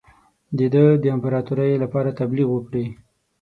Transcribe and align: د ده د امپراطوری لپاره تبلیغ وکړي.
د 0.57 0.59
ده 0.73 0.85
د 1.03 1.05
امپراطوری 1.15 1.73
لپاره 1.83 2.09
تبلیغ 2.19 2.47
وکړي. 2.51 2.85